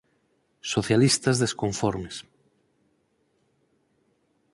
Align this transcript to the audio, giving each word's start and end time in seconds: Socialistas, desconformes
Socialistas, 0.73 1.35
desconformes 1.43 2.15